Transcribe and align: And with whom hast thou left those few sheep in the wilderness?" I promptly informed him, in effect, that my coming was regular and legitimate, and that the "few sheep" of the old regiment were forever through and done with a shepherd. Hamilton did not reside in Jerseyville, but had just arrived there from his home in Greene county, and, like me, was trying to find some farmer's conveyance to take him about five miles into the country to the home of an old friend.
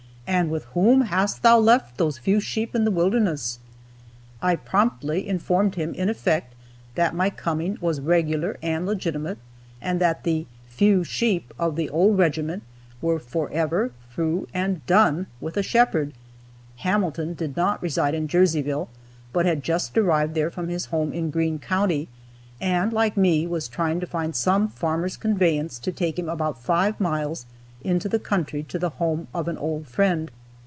And 0.33 0.49
with 0.49 0.63
whom 0.67 1.01
hast 1.01 1.43
thou 1.43 1.59
left 1.59 1.97
those 1.97 2.17
few 2.17 2.39
sheep 2.39 2.73
in 2.73 2.85
the 2.85 2.89
wilderness?" 2.89 3.59
I 4.41 4.55
promptly 4.55 5.27
informed 5.27 5.75
him, 5.75 5.93
in 5.93 6.07
effect, 6.07 6.55
that 6.95 7.13
my 7.13 7.29
coming 7.29 7.77
was 7.81 7.99
regular 7.99 8.57
and 8.61 8.85
legitimate, 8.85 9.39
and 9.81 9.99
that 9.99 10.23
the 10.23 10.45
"few 10.69 11.03
sheep" 11.03 11.53
of 11.59 11.75
the 11.75 11.89
old 11.89 12.17
regiment 12.17 12.63
were 13.01 13.19
forever 13.19 13.91
through 14.13 14.47
and 14.53 14.85
done 14.85 15.27
with 15.41 15.57
a 15.57 15.61
shepherd. 15.63 16.13
Hamilton 16.77 17.33
did 17.33 17.57
not 17.57 17.83
reside 17.83 18.13
in 18.15 18.29
Jerseyville, 18.29 18.87
but 19.33 19.45
had 19.45 19.61
just 19.61 19.97
arrived 19.97 20.33
there 20.33 20.49
from 20.49 20.69
his 20.69 20.85
home 20.85 21.11
in 21.11 21.29
Greene 21.29 21.59
county, 21.59 22.07
and, 22.61 22.93
like 22.93 23.17
me, 23.17 23.45
was 23.45 23.67
trying 23.67 23.99
to 23.99 24.07
find 24.07 24.33
some 24.33 24.69
farmer's 24.69 25.17
conveyance 25.17 25.77
to 25.79 25.91
take 25.91 26.17
him 26.17 26.29
about 26.29 26.57
five 26.57 27.01
miles 27.01 27.45
into 27.83 28.07
the 28.09 28.19
country 28.19 28.61
to 28.61 28.77
the 28.77 28.89
home 28.99 29.27
of 29.33 29.47
an 29.47 29.57
old 29.57 29.87
friend. 29.87 30.29